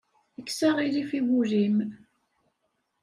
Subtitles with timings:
[0.41, 1.77] Kkes aɣilif i wul-im.